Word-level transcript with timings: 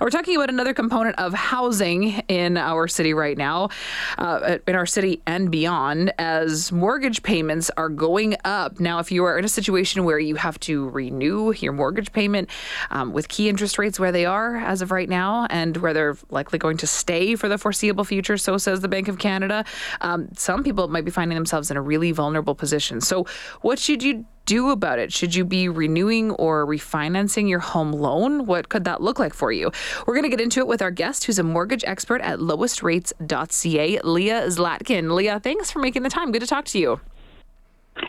We're 0.00 0.10
talking 0.10 0.36
about 0.36 0.48
another 0.48 0.74
component 0.74 1.18
of 1.18 1.34
housing 1.34 2.22
in 2.28 2.56
our 2.56 2.86
city 2.86 3.14
right 3.14 3.36
now, 3.36 3.70
uh, 4.16 4.58
in 4.68 4.76
our 4.76 4.86
city 4.86 5.20
and 5.26 5.50
beyond, 5.50 6.12
as 6.18 6.70
mortgage 6.70 7.24
payments 7.24 7.68
are 7.76 7.88
going 7.88 8.36
up. 8.44 8.78
Now, 8.78 9.00
if 9.00 9.10
you 9.10 9.24
are 9.24 9.36
in 9.36 9.44
a 9.44 9.48
situation 9.48 10.04
where 10.04 10.20
you 10.20 10.36
have 10.36 10.60
to 10.60 10.88
renew 10.90 11.50
your 11.50 11.72
mortgage 11.72 12.12
payment 12.12 12.48
um, 12.90 13.12
with 13.12 13.26
key 13.26 13.48
interest 13.48 13.76
rates 13.76 13.98
where 13.98 14.12
they 14.12 14.24
are 14.24 14.58
as 14.58 14.82
of 14.82 14.92
right 14.92 15.08
now 15.08 15.48
and 15.50 15.76
where 15.78 15.92
they're 15.92 16.16
likely 16.30 16.60
going 16.60 16.76
to 16.76 16.86
stay 16.86 17.34
for 17.34 17.48
the 17.48 17.58
foreseeable 17.58 18.04
future, 18.04 18.36
so 18.36 18.56
says 18.56 18.82
the 18.82 18.86
Bank 18.86 19.08
of 19.08 19.18
Canada, 19.18 19.64
um, 20.00 20.28
some 20.36 20.62
people 20.62 20.86
might 20.86 21.06
be 21.06 21.10
finding 21.10 21.34
themselves 21.34 21.72
in 21.72 21.76
a 21.76 21.82
really 21.82 22.12
vulnerable 22.12 22.54
position. 22.54 23.00
So, 23.00 23.26
what 23.62 23.80
should 23.80 24.04
you 24.04 24.26
do 24.48 24.70
about 24.70 24.98
it? 24.98 25.12
Should 25.12 25.34
you 25.34 25.44
be 25.44 25.68
renewing 25.68 26.30
or 26.32 26.66
refinancing 26.66 27.50
your 27.50 27.58
home 27.58 27.92
loan? 27.92 28.46
What 28.46 28.70
could 28.70 28.84
that 28.84 29.02
look 29.02 29.18
like 29.18 29.34
for 29.34 29.52
you? 29.52 29.70
We're 30.06 30.14
going 30.14 30.24
to 30.24 30.30
get 30.30 30.40
into 30.40 30.60
it 30.60 30.66
with 30.66 30.80
our 30.80 30.90
guest, 30.90 31.24
who's 31.24 31.38
a 31.38 31.42
mortgage 31.42 31.84
expert 31.86 32.22
at 32.22 32.38
lowestrates.ca, 32.38 34.00
Leah 34.02 34.46
Zlatkin. 34.46 35.12
Leah, 35.12 35.38
thanks 35.38 35.70
for 35.70 35.80
making 35.80 36.02
the 36.02 36.08
time. 36.08 36.32
Good 36.32 36.40
to 36.40 36.46
talk 36.46 36.64
to 36.64 36.78
you. 36.78 36.98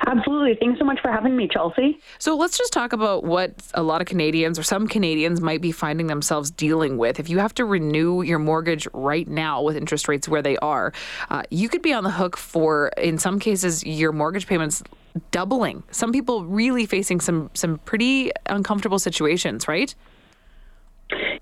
Absolutely. 0.08 0.56
Thanks 0.60 0.80
so 0.80 0.86
much 0.86 1.00
for 1.02 1.12
having 1.12 1.36
me, 1.36 1.48
Chelsea. 1.48 2.00
So 2.20 2.38
let's 2.38 2.58
just 2.58 2.72
talk 2.72 2.94
about 2.94 3.26
what 3.26 3.52
a 3.74 3.84
lot 3.84 4.00
of 4.02 4.08
Canadians 4.08 4.58
or 4.58 4.64
some 4.64 4.88
Canadians 4.88 5.42
might 5.42 5.62
be 5.62 5.74
finding 5.74 6.08
themselves 6.08 6.52
dealing 6.52 6.98
with. 6.98 7.20
If 7.20 7.30
you 7.30 7.40
have 7.40 7.54
to 7.56 7.66
renew 7.66 8.22
your 8.22 8.40
mortgage 8.40 8.88
right 8.94 9.28
now 9.28 9.62
with 9.62 9.76
interest 9.76 10.08
rates 10.08 10.30
where 10.30 10.42
they 10.42 10.58
are, 10.58 10.94
uh, 11.30 11.44
you 11.50 11.68
could 11.68 11.82
be 11.82 11.92
on 11.92 12.04
the 12.04 12.12
hook 12.12 12.38
for, 12.38 12.90
in 12.98 13.18
some 13.18 13.40
cases, 13.40 13.84
your 13.84 14.12
mortgage 14.14 14.48
payments 14.48 14.84
doubling. 15.32 15.84
Some 15.92 16.12
people 16.12 16.46
really 16.46 16.86
facing 16.86 17.20
some 17.20 17.50
some 17.54 17.80
pretty 17.80 18.32
uncomfortable 18.46 19.00
situations, 19.00 19.68
right? 19.68 19.94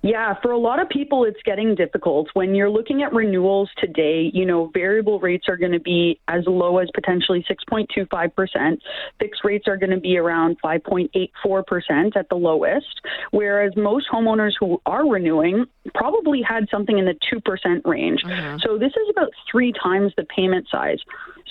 Yeah, 0.08 0.36
for 0.42 0.52
a 0.52 0.58
lot 0.58 0.82
of 0.82 0.88
people, 0.88 1.26
it's 1.26 1.42
getting 1.44 1.76
difficult. 1.76 2.30
When 2.34 2.56
you're 2.56 2.70
looking 2.70 3.04
at 3.04 3.12
renewals 3.12 3.70
today, 3.78 4.32
you 4.34 4.46
know, 4.46 4.72
variable 4.74 5.20
rates 5.20 5.50
are 5.50 5.58
going 5.58 5.74
to 5.74 5.82
be 5.82 6.18
as 6.30 6.44
low 6.48 6.78
as 6.78 6.88
potentially 6.96 7.46
6.25%. 7.70 8.78
Fixed 9.20 9.42
rates 9.44 9.68
are 9.68 9.76
going 9.76 9.90
to 9.90 10.00
be 10.00 10.18
around 10.18 10.56
5.84% 10.64 12.16
at 12.16 12.30
the 12.30 12.36
lowest, 12.36 13.02
whereas 13.32 13.74
most 13.76 14.08
homeowners 14.10 14.54
who 14.58 14.82
are 14.86 15.06
renewing 15.06 15.66
probably 15.94 16.42
had 16.42 16.70
something 16.72 16.98
in 16.98 17.04
the 17.04 17.16
2% 17.30 17.86
range. 17.86 18.24
Mm-hmm. 18.24 18.60
So 18.62 18.78
this 18.78 18.92
is 18.92 19.10
about 19.12 19.32
three 19.52 19.74
times 19.74 20.14
the 20.16 20.24
payment 20.24 20.68
size. 20.72 21.00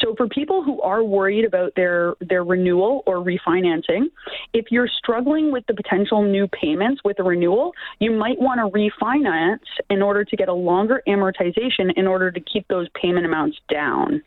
So 0.01 0.15
for 0.15 0.29
people 0.29 0.63
who 0.63 0.81
are 0.83 1.03
worried 1.03 1.45
about 1.45 1.75
their 1.75 2.15
their 2.21 2.45
renewal 2.45 3.03
or 3.07 3.17
refinancing, 3.17 4.07
if 4.53 4.67
you're 4.71 4.89
struggling 4.89 5.53
with 5.53 5.67
the 5.67 5.75
potential 5.75 6.23
new 6.23 6.49
payments 6.49 7.01
with 7.05 7.19
a 7.19 7.23
renewal, 7.23 7.73
you 7.99 8.13
might 8.13 8.41
want 8.47 8.61
to 8.61 8.79
refinance 8.79 9.59
in 9.91 10.01
order 10.01 10.25
to 10.25 10.37
get 10.37 10.49
a 10.49 10.53
longer 10.55 11.03
amortization 11.09 11.93
in 11.97 12.07
order 12.07 12.31
to 12.31 12.41
keep 12.41 12.67
those 12.69 12.89
payment 12.95 13.27
amounts 13.27 13.59
down. 13.69 14.23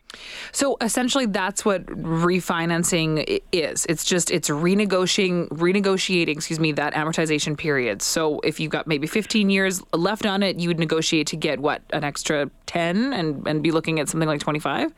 So 0.52 0.76
essentially 0.80 1.26
that's 1.26 1.64
what 1.64 1.86
refinancing 1.86 3.40
is. 3.52 3.86
It's 3.86 4.04
just 4.04 4.30
it's 4.30 4.50
renegotiating 4.50 5.48
renegotiating, 5.48 6.28
excuse 6.28 6.60
me, 6.60 6.72
that 6.72 6.92
amortization 6.94 7.56
period. 7.56 8.02
So 8.02 8.40
if 8.40 8.60
you've 8.60 8.70
got 8.70 8.86
maybe 8.86 9.06
15 9.06 9.50
years 9.50 9.82
left 9.94 10.26
on 10.26 10.42
it, 10.42 10.58
you 10.58 10.68
would 10.68 10.78
negotiate 10.78 11.26
to 11.28 11.36
get 11.36 11.58
what 11.60 11.82
an 11.92 12.04
extra 12.04 12.50
10 12.66 13.12
and 13.12 13.46
and 13.46 13.62
be 13.62 13.70
looking 13.72 13.98
at 13.98 14.08
something 14.08 14.28
like 14.28 14.40
25? 14.40 14.92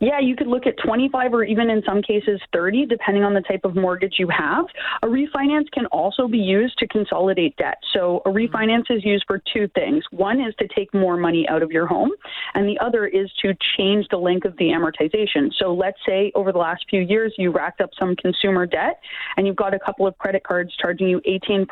Yeah, 0.00 0.20
you 0.20 0.36
could 0.36 0.46
look 0.46 0.66
at 0.66 0.74
25 0.84 1.34
or 1.34 1.44
even 1.44 1.70
in 1.70 1.82
some 1.84 2.02
cases 2.02 2.40
30, 2.52 2.86
depending 2.86 3.24
on 3.24 3.34
the 3.34 3.40
type 3.40 3.64
of 3.64 3.74
mortgage 3.74 4.14
you 4.18 4.28
have. 4.28 4.64
A 5.02 5.06
refinance 5.06 5.70
can 5.72 5.86
also 5.86 6.28
be 6.28 6.38
used 6.38 6.78
to 6.78 6.88
consolidate 6.88 7.56
debt. 7.56 7.78
So 7.92 8.22
a 8.24 8.28
mm-hmm. 8.28 8.54
refinance 8.54 8.90
is 8.90 9.04
used 9.04 9.24
for 9.26 9.40
two 9.52 9.68
things. 9.74 10.04
One 10.10 10.40
is 10.40 10.54
to 10.60 10.68
take 10.68 10.92
more 10.94 11.16
money 11.16 11.48
out 11.48 11.62
of 11.62 11.70
your 11.70 11.86
home, 11.86 12.10
and 12.54 12.68
the 12.68 12.78
other 12.78 13.06
is 13.06 13.30
to 13.42 13.54
change 13.76 14.06
the 14.10 14.18
length 14.18 14.44
of 14.44 14.56
the 14.58 14.66
amortization. 14.66 15.52
So 15.58 15.74
let's 15.74 15.98
say 16.06 16.30
over 16.34 16.52
the 16.52 16.58
last 16.58 16.84
few 16.88 17.00
years 17.00 17.34
you 17.38 17.50
racked 17.50 17.80
up 17.80 17.90
some 17.98 18.14
consumer 18.16 18.66
debt 18.66 19.00
and 19.36 19.46
you've 19.46 19.56
got 19.56 19.74
a 19.74 19.78
couple 19.78 20.06
of 20.06 20.16
credit 20.18 20.44
cards 20.44 20.74
charging 20.80 21.08
you 21.08 21.20
18%. 21.26 21.66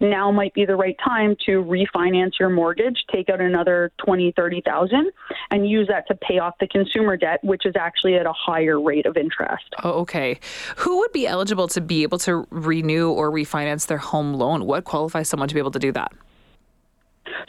Now 0.00 0.30
might 0.30 0.54
be 0.54 0.64
the 0.64 0.76
right 0.76 0.96
time 1.04 1.36
to 1.46 1.62
refinance 1.64 2.32
your 2.38 2.50
mortgage, 2.50 3.04
take 3.12 3.28
out 3.28 3.40
another 3.40 3.92
20, 4.04 4.32
30,000 4.36 5.10
and 5.50 5.68
use 5.68 5.88
that 5.88 6.06
to 6.08 6.14
pay 6.14 6.38
off 6.38 6.54
the 6.60 6.66
consumer 6.68 7.16
debt 7.16 7.43
which 7.44 7.66
is 7.66 7.74
actually 7.76 8.14
at 8.16 8.26
a 8.26 8.32
higher 8.32 8.80
rate 8.80 9.06
of 9.06 9.16
interest. 9.16 9.64
Oh, 9.82 10.00
okay. 10.00 10.40
Who 10.76 10.98
would 10.98 11.12
be 11.12 11.26
eligible 11.26 11.68
to 11.68 11.80
be 11.80 12.02
able 12.02 12.18
to 12.18 12.46
renew 12.50 13.10
or 13.10 13.30
refinance 13.30 13.86
their 13.86 13.98
home 13.98 14.34
loan? 14.34 14.64
What 14.66 14.84
qualifies 14.84 15.28
someone 15.28 15.48
to 15.48 15.54
be 15.54 15.60
able 15.60 15.72
to 15.72 15.78
do 15.78 15.92
that? 15.92 16.12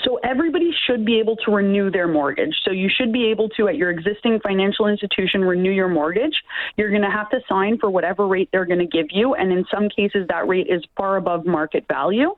So 0.03 0.19
everybody 0.23 0.71
should 0.85 1.05
be 1.05 1.19
able 1.19 1.35
to 1.37 1.51
renew 1.51 1.89
their 1.91 2.07
mortgage. 2.07 2.55
So 2.63 2.71
you 2.71 2.89
should 2.89 3.11
be 3.11 3.25
able 3.25 3.49
to, 3.49 3.67
at 3.67 3.75
your 3.75 3.89
existing 3.89 4.39
financial 4.41 4.87
institution, 4.87 5.43
renew 5.43 5.71
your 5.71 5.89
mortgage. 5.89 6.33
You're 6.77 6.89
going 6.89 7.01
to 7.01 7.09
have 7.09 7.29
to 7.31 7.39
sign 7.47 7.77
for 7.77 7.89
whatever 7.89 8.27
rate 8.27 8.49
they're 8.51 8.65
going 8.65 8.79
to 8.79 8.85
give 8.85 9.07
you, 9.11 9.35
and 9.35 9.51
in 9.51 9.65
some 9.73 9.89
cases, 9.89 10.27
that 10.29 10.47
rate 10.47 10.67
is 10.69 10.83
far 10.95 11.17
above 11.17 11.45
market 11.45 11.85
value. 11.87 12.35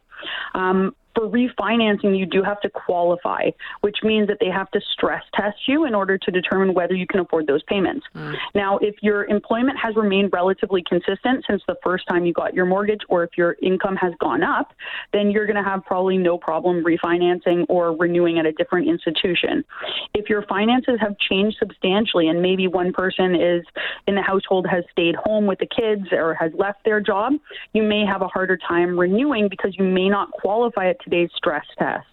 Um, 0.56 0.96
for 1.18 1.28
refinancing, 1.28 2.18
you 2.18 2.28
do 2.28 2.44
have 2.44 2.62
to 2.62 2.70
qualify, 2.70 3.50
which 3.82 3.98
means 4.04 4.28
that 4.28 4.38
they 4.40 4.50
have 4.50 4.70
to 4.72 4.80
stress 4.94 5.24
test 5.34 5.58
you 5.68 5.86
in 5.86 5.96
order 5.96 6.16
to 6.16 6.32
determine 6.32 6.76
whether 6.76 6.94
you 6.94 7.08
can 7.08 7.20
afford 7.20 7.48
those 7.48 7.64
payments. 7.64 8.06
Mm. 8.16 8.36
Now, 8.54 8.78
if 8.78 8.96
your 9.02 9.26
employment 9.26 9.80
has 9.82 9.96
remained 9.96 10.30
relatively 10.32 10.84
consistent 10.88 11.44
since 11.50 11.64
the 11.68 11.76
first 11.84 12.08
time 12.08 12.26
you 12.26 12.34
got 12.34 12.54
your 12.54 12.68
mortgage, 12.68 13.02
or 13.10 13.24
if 13.24 13.32
your 13.36 13.56
income 13.64 13.96
has 13.96 14.14
gone 14.20 14.44
up, 14.44 14.74
then 15.12 15.32
you're 15.32 15.48
going 15.48 15.56
to 15.56 15.68
have 15.68 15.84
probably 15.86 16.18
no 16.18 16.38
problem 16.38 16.84
refinancing 16.84 17.66
or 17.68 17.96
renewing 17.96 18.38
at 18.38 18.46
a 18.46 18.52
different 18.52 18.88
institution. 18.88 19.66
If 20.14 20.30
your 20.30 20.44
finances 20.44 21.00
have 21.02 21.18
changed 21.18 21.58
substantially 21.58 22.28
and 22.28 22.44
maybe 22.44 22.68
one 22.68 22.94
person 22.94 23.34
is 23.34 23.66
in 24.06 24.14
the 24.14 24.22
household 24.22 24.68
has 24.70 24.84
stayed 24.92 25.16
home 25.16 25.48
with 25.48 25.58
the 25.58 25.66
kids 25.66 26.12
or 26.12 26.36
has 26.36 26.52
left 26.54 26.86
their 26.86 27.02
job, 27.02 27.34
you 27.74 27.82
may 27.82 28.06
have 28.06 28.22
a 28.22 28.28
harder 28.28 28.58
time 28.58 29.00
renewing 29.00 29.48
because 29.50 29.74
you 29.80 29.84
may 29.84 30.10
not 30.10 30.30
qualify 30.32 30.86
it 30.90 30.98
today's 31.10 31.30
stress 31.36 31.66
test. 31.78 32.06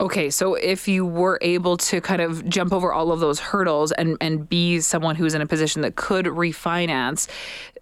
Okay, 0.00 0.30
so 0.30 0.54
if 0.54 0.86
you 0.86 1.04
were 1.04 1.40
able 1.42 1.76
to 1.76 2.00
kind 2.00 2.22
of 2.22 2.48
jump 2.48 2.72
over 2.72 2.92
all 2.92 3.10
of 3.10 3.18
those 3.18 3.40
hurdles 3.40 3.90
and, 3.90 4.16
and 4.20 4.48
be 4.48 4.78
someone 4.78 5.16
who's 5.16 5.34
in 5.34 5.40
a 5.40 5.46
position 5.46 5.82
that 5.82 5.96
could 5.96 6.26
refinance, 6.26 7.28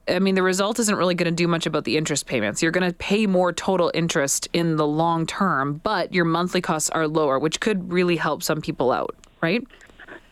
I 0.09 0.19
mean, 0.19 0.35
the 0.35 0.43
result 0.43 0.79
isn't 0.79 0.95
really 0.97 1.15
going 1.15 1.31
to 1.31 1.35
do 1.35 1.47
much 1.47 1.67
about 1.67 1.85
the 1.85 1.99
interest 1.99 2.27
payments. 2.27 2.63
You're 2.63 2.73
going 2.73 2.91
to 2.91 2.97
pay 2.97 3.27
more 3.27 3.53
total 3.53 3.91
interest 3.93 4.49
in 4.55 4.77
the 4.77 4.87
long 4.87 5.27
term, 5.27 5.81
but 5.85 6.15
your 6.15 6.25
monthly 6.25 6.63
costs 6.63 6.89
are 6.91 7.07
lower, 7.07 7.39
which 7.39 7.61
could 7.61 7.93
really 7.93 8.17
help 8.17 8.43
some 8.43 8.63
people 8.63 8.93
out, 8.93 9.15
right? 9.43 9.63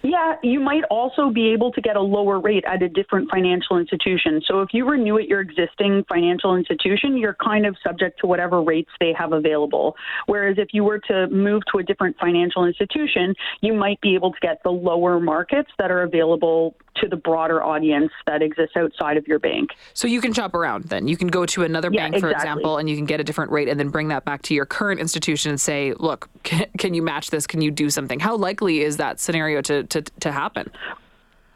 Yeah, 0.06 0.34
you 0.42 0.60
might 0.60 0.84
also 0.90 1.30
be 1.30 1.50
able 1.54 1.72
to 1.72 1.80
get 1.80 1.96
a 1.96 2.00
lower 2.02 2.38
rate 2.38 2.64
at 2.66 2.82
a 2.82 2.90
different 2.90 3.30
financial 3.30 3.78
institution. 3.78 4.42
So 4.46 4.60
if 4.60 4.68
you 4.74 4.86
renew 4.86 5.16
at 5.16 5.28
your 5.28 5.40
existing 5.40 6.04
financial 6.10 6.54
institution, 6.56 7.16
you're 7.16 7.38
kind 7.42 7.64
of 7.64 7.74
subject 7.82 8.20
to 8.20 8.26
whatever 8.26 8.62
rates 8.62 8.90
they 9.00 9.14
have 9.18 9.32
available. 9.32 9.96
Whereas 10.26 10.56
if 10.58 10.68
you 10.74 10.84
were 10.84 10.98
to 11.08 11.26
move 11.28 11.62
to 11.72 11.78
a 11.78 11.82
different 11.82 12.18
financial 12.18 12.66
institution, 12.66 13.34
you 13.62 13.72
might 13.72 13.98
be 14.02 14.14
able 14.14 14.30
to 14.32 14.38
get 14.42 14.62
the 14.62 14.70
lower 14.70 15.18
markets 15.18 15.70
that 15.78 15.90
are 15.90 16.02
available 16.02 16.76
to 16.96 17.08
the 17.08 17.16
broader 17.16 17.62
audience 17.62 18.12
that 18.26 18.42
exists 18.42 18.76
outside 18.76 19.16
of 19.16 19.26
your 19.26 19.38
bank. 19.38 19.70
So 19.94 20.06
you 20.06 20.20
can 20.20 20.32
shop 20.32 20.54
around 20.54 20.84
then. 20.84 21.08
You 21.08 21.16
can 21.16 21.28
go 21.28 21.46
to 21.46 21.62
another 21.62 21.90
yeah, 21.92 22.08
bank, 22.08 22.20
for 22.20 22.30
exactly. 22.30 22.50
example, 22.50 22.78
and 22.78 22.88
you 22.88 22.96
can 22.96 23.04
get 23.04 23.20
a 23.20 23.24
different 23.24 23.50
rate 23.50 23.68
and 23.68 23.78
then 23.78 23.88
bring 23.88 24.08
that 24.08 24.24
back 24.24 24.42
to 24.42 24.54
your 24.54 24.66
current 24.66 25.00
institution 25.00 25.50
and 25.50 25.60
say, 25.60 25.92
look, 25.94 26.28
can, 26.42 26.66
can 26.78 26.94
you 26.94 27.02
match 27.02 27.30
this? 27.30 27.46
Can 27.46 27.60
you 27.62 27.70
do 27.70 27.90
something? 27.90 28.20
How 28.20 28.36
likely 28.36 28.80
is 28.80 28.96
that 28.98 29.20
scenario 29.20 29.60
to, 29.62 29.84
to, 29.84 30.02
to 30.02 30.32
happen? 30.32 30.70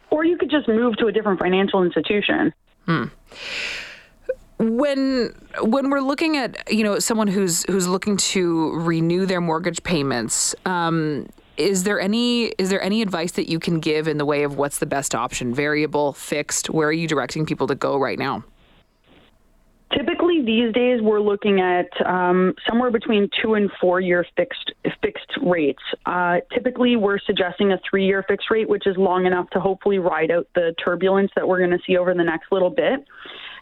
Or 0.09 0.25
you 0.25 0.37
could 0.37 0.49
just 0.49 0.67
move 0.67 0.97
to 0.97 1.07
a 1.07 1.11
different 1.11 1.39
financial 1.39 1.83
institution. 1.83 2.53
Hmm 2.85 3.05
when 4.59 5.33
when 5.61 5.89
we're 5.89 6.01
looking 6.01 6.35
at 6.35 6.69
you 6.71 6.83
know 6.83 6.99
someone 6.99 7.27
who's 7.27 7.63
who's 7.63 7.87
looking 7.87 8.17
to 8.17 8.73
renew 8.81 9.25
their 9.25 9.39
mortgage 9.39 9.81
payments 9.83 10.53
um, 10.65 11.25
is 11.59 11.83
there 11.83 11.99
any 11.99 12.45
is 12.57 12.69
there 12.69 12.81
any 12.81 13.01
advice 13.01 13.33
that 13.33 13.49
you 13.49 13.59
can 13.59 13.79
give 13.79 14.07
in 14.07 14.17
the 14.17 14.25
way 14.25 14.43
of 14.43 14.55
what's 14.55 14.79
the 14.79 14.85
best 14.85 15.13
option? 15.13 15.53
Variable, 15.53 16.13
fixed? 16.13 16.69
Where 16.69 16.87
are 16.87 16.93
you 16.93 17.07
directing 17.07 17.45
people 17.45 17.67
to 17.67 17.75
go 17.75 17.97
right 17.97 18.17
now? 18.17 18.43
Typically, 19.95 20.43
these 20.45 20.71
days 20.71 21.01
we're 21.01 21.19
looking 21.19 21.59
at 21.59 21.89
um, 22.05 22.53
somewhere 22.67 22.91
between 22.91 23.27
two 23.41 23.55
and 23.55 23.71
four 23.81 23.99
year 23.99 24.25
fixed 24.37 24.71
fixed 25.01 25.31
rates. 25.41 25.81
Uh, 26.05 26.37
typically, 26.53 26.95
we're 26.95 27.19
suggesting 27.19 27.71
a 27.71 27.79
three 27.89 28.05
year 28.05 28.23
fixed 28.27 28.49
rate, 28.49 28.69
which 28.69 28.87
is 28.87 28.95
long 28.97 29.25
enough 29.25 29.49
to 29.49 29.59
hopefully 29.59 29.99
ride 29.99 30.31
out 30.31 30.47
the 30.55 30.73
turbulence 30.83 31.31
that 31.35 31.47
we're 31.47 31.57
going 31.57 31.71
to 31.71 31.79
see 31.85 31.97
over 31.97 32.13
the 32.13 32.23
next 32.23 32.51
little 32.51 32.69
bit. 32.69 33.03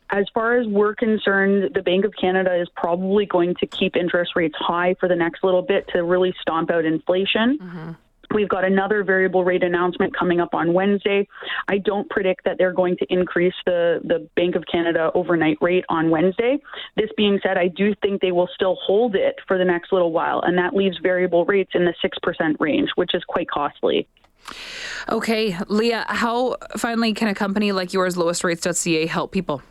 As 0.10 0.26
far 0.34 0.58
as 0.58 0.68
we're 0.68 0.96
concerned, 0.96 1.72
the 1.74 1.82
Bank 1.82 2.06
of 2.06 2.14
Canada 2.20 2.60
is 2.60 2.70
probably 2.76 3.26
going 3.26 3.56
to 3.60 3.68
keep 3.68 3.96
interest 3.96 4.32
rates 4.36 4.56
high 4.58 4.96
for 5.00 5.10
the 5.10 5.16
next 5.16 5.44
little 5.44 5.62
bit 5.62 5.88
to 5.90 6.04
really 6.04 6.34
stomp 6.42 6.72
out 6.72 6.86
inflation. 6.86 7.58
Mm-hmm. 7.62 7.92
We've 8.34 8.50
got 8.50 8.66
another 8.66 9.04
variable 9.04 9.44
rate 9.44 9.64
announcement 9.64 10.16
coming 10.16 10.40
up 10.42 10.54
on 10.54 10.74
Wednesday. 10.74 11.28
I 11.68 11.78
don't 11.78 12.10
predict 12.10 12.44
that 12.46 12.58
they're 12.58 12.74
going 12.74 12.98
to 12.98 13.06
increase 13.10 13.54
the, 13.66 14.02
the 14.04 14.28
Bank 14.36 14.56
of 14.56 14.64
Canada 14.70 15.12
overnight 15.14 15.58
rate 15.62 15.86
on 15.88 16.10
Wednesday. 16.10 16.58
This 16.98 17.10
being 17.16 17.40
said, 17.42 17.58
I 17.58 17.70
do 17.70 17.94
think 18.02 18.22
they 18.22 18.34
will 18.34 18.50
still 18.54 18.78
hold 18.82 19.16
it 19.16 19.36
for 19.48 19.58
the 19.58 19.64
next 19.64 19.94
little 19.94 20.12
while, 20.12 20.42
and 20.42 20.58
that 20.58 20.76
leaves 20.76 20.98
variable 21.02 21.46
rates 21.46 21.72
in 21.74 21.86
the 21.86 21.94
6% 22.04 22.56
range, 22.60 22.90
which 22.96 23.14
is 23.14 23.24
quite 23.24 23.50
costly. 23.50 24.08
Okay, 25.10 25.58
Leah, 25.68 26.06
how 26.08 26.58
finally 26.78 27.14
can 27.14 27.28
a 27.30 27.36
company 27.36 27.72
like 27.72 27.94
yours, 27.94 28.16
lowestrates.ca, 28.16 29.06
help 29.08 29.32
people? 29.32 29.62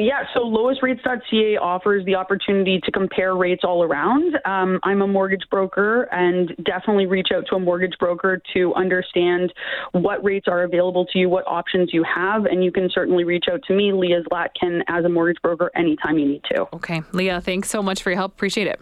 Yeah, 0.00 0.22
so 0.32 0.40
lowestrates.ca 0.40 1.58
offers 1.58 2.06
the 2.06 2.14
opportunity 2.14 2.80
to 2.84 2.90
compare 2.90 3.36
rates 3.36 3.64
all 3.64 3.82
around. 3.82 4.34
Um, 4.46 4.80
I'm 4.82 5.02
a 5.02 5.06
mortgage 5.06 5.42
broker 5.50 6.08
and 6.10 6.56
definitely 6.64 7.04
reach 7.04 7.28
out 7.34 7.44
to 7.50 7.56
a 7.56 7.60
mortgage 7.60 7.92
broker 8.00 8.40
to 8.54 8.74
understand 8.76 9.52
what 9.92 10.24
rates 10.24 10.48
are 10.48 10.62
available 10.62 11.04
to 11.12 11.18
you, 11.18 11.28
what 11.28 11.46
options 11.46 11.90
you 11.92 12.02
have, 12.04 12.46
and 12.46 12.64
you 12.64 12.72
can 12.72 12.88
certainly 12.94 13.24
reach 13.24 13.44
out 13.52 13.60
to 13.64 13.74
me, 13.74 13.92
Leah 13.92 14.22
Zlatkin, 14.22 14.80
as 14.88 15.04
a 15.04 15.08
mortgage 15.10 15.42
broker 15.42 15.70
anytime 15.76 16.18
you 16.18 16.26
need 16.26 16.44
to. 16.44 16.66
Okay, 16.72 17.02
Leah, 17.12 17.42
thanks 17.42 17.68
so 17.68 17.82
much 17.82 18.02
for 18.02 18.08
your 18.08 18.16
help. 18.16 18.32
Appreciate 18.32 18.68
it. 18.68 18.80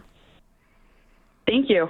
Thank 1.45 1.69
you. 1.69 1.89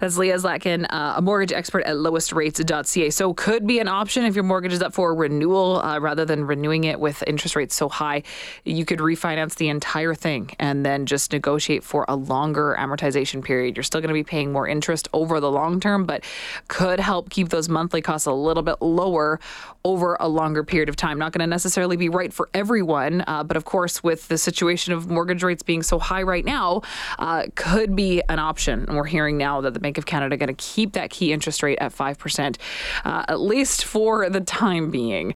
That's 0.00 0.16
Leah 0.16 0.36
Zlatkin, 0.36 0.86
uh, 0.90 1.14
a 1.16 1.22
mortgage 1.22 1.52
expert 1.52 1.82
at 1.84 1.96
lowestrates.ca. 1.96 3.10
So, 3.10 3.34
could 3.34 3.66
be 3.66 3.80
an 3.80 3.88
option 3.88 4.24
if 4.24 4.34
your 4.34 4.44
mortgage 4.44 4.72
is 4.72 4.82
up 4.82 4.94
for 4.94 5.14
renewal 5.14 5.80
uh, 5.80 5.98
rather 5.98 6.24
than 6.24 6.46
renewing 6.46 6.84
it 6.84 7.00
with 7.00 7.24
interest 7.26 7.56
rates 7.56 7.74
so 7.74 7.88
high. 7.88 8.22
You 8.64 8.84
could 8.84 9.00
refinance 9.00 9.56
the 9.56 9.68
entire 9.68 10.14
thing 10.14 10.50
and 10.58 10.84
then 10.86 11.06
just 11.06 11.32
negotiate 11.32 11.82
for 11.82 12.04
a 12.08 12.14
longer 12.14 12.76
amortization 12.78 13.42
period. 13.42 13.76
You're 13.76 13.84
still 13.84 14.00
going 14.00 14.08
to 14.08 14.14
be 14.14 14.24
paying 14.24 14.52
more 14.52 14.68
interest 14.68 15.08
over 15.12 15.40
the 15.40 15.50
long 15.50 15.80
term, 15.80 16.04
but 16.04 16.24
could 16.68 17.00
help 17.00 17.30
keep 17.30 17.48
those 17.48 17.68
monthly 17.68 18.00
costs 18.00 18.26
a 18.26 18.32
little 18.32 18.62
bit 18.62 18.80
lower 18.80 19.40
over 19.84 20.16
a 20.20 20.28
longer 20.28 20.62
period 20.62 20.88
of 20.88 20.96
time. 20.96 21.18
Not 21.18 21.32
going 21.32 21.40
to 21.40 21.46
necessarily 21.46 21.96
be 21.96 22.08
right 22.08 22.32
for 22.32 22.48
everyone, 22.54 23.24
uh, 23.26 23.42
but 23.42 23.56
of 23.56 23.64
course, 23.64 24.02
with 24.02 24.28
the 24.28 24.38
situation 24.38 24.92
of 24.92 25.08
mortgage 25.08 25.42
rates 25.42 25.62
being 25.62 25.82
so 25.82 25.98
high 25.98 26.22
right 26.22 26.44
now, 26.44 26.82
uh, 27.18 27.44
could 27.54 27.96
be 27.96 28.22
an 28.28 28.38
option. 28.38 28.84
And 28.86 28.96
we're 28.96 29.04
hearing 29.04 29.38
that 29.62 29.74
the 29.74 29.80
Bank 29.80 29.98
of 29.98 30.06
Canada 30.06 30.36
going 30.36 30.48
to 30.48 30.54
keep 30.54 30.92
that 30.92 31.10
key 31.10 31.32
interest 31.32 31.62
rate 31.62 31.78
at 31.80 31.94
5%, 31.94 32.56
uh, 33.04 33.24
at 33.28 33.40
least 33.40 33.84
for 33.84 34.28
the 34.28 34.40
time 34.40 34.90
being. 34.90 35.34